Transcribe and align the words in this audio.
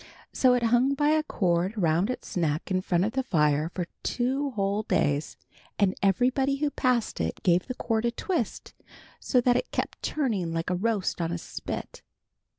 So 0.33 0.55
it 0.55 0.63
hung 0.63 0.95
by 0.95 1.09
a 1.09 1.21
cord 1.21 1.77
around 1.77 2.09
its 2.09 2.35
neck 2.35 2.71
in 2.71 2.81
front 2.81 3.05
of 3.05 3.11
the 3.11 3.21
fire 3.21 3.69
for 3.69 3.85
two 4.01 4.49
whole 4.49 4.81
days, 4.81 5.37
and 5.77 5.93
everybody 6.01 6.55
who 6.55 6.71
passed 6.71 7.21
it 7.21 7.43
gave 7.43 7.67
the 7.67 7.75
cord 7.75 8.05
a 8.05 8.09
twist, 8.11 8.73
so 9.19 9.39
that 9.41 9.55
it 9.57 9.65
was 9.65 9.71
kept 9.77 10.01
turning 10.01 10.53
like 10.55 10.71
a 10.71 10.75
roast 10.75 11.21
on 11.21 11.31
a 11.31 11.37
spit. 11.37 12.01